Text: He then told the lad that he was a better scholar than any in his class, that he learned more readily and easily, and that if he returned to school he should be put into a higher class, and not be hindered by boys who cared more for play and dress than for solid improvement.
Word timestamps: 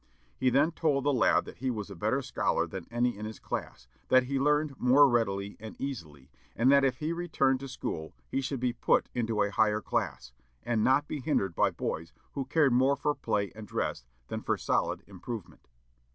He 0.35 0.49
then 0.49 0.71
told 0.71 1.03
the 1.03 1.13
lad 1.13 1.45
that 1.45 1.57
he 1.57 1.69
was 1.69 1.91
a 1.91 1.95
better 1.95 2.23
scholar 2.23 2.65
than 2.65 2.87
any 2.89 3.15
in 3.15 3.27
his 3.27 3.37
class, 3.37 3.87
that 4.07 4.23
he 4.23 4.39
learned 4.39 4.79
more 4.79 5.07
readily 5.07 5.57
and 5.59 5.79
easily, 5.79 6.31
and 6.55 6.71
that 6.71 6.83
if 6.83 6.97
he 6.97 7.13
returned 7.13 7.59
to 7.59 7.67
school 7.67 8.15
he 8.27 8.41
should 8.41 8.59
be 8.59 8.73
put 8.73 9.09
into 9.13 9.43
a 9.43 9.51
higher 9.51 9.79
class, 9.79 10.31
and 10.63 10.83
not 10.83 11.07
be 11.07 11.19
hindered 11.19 11.53
by 11.53 11.69
boys 11.69 12.13
who 12.31 12.45
cared 12.45 12.73
more 12.73 12.95
for 12.95 13.13
play 13.13 13.51
and 13.53 13.67
dress 13.67 14.03
than 14.27 14.41
for 14.41 14.57
solid 14.57 15.03
improvement. 15.05 15.67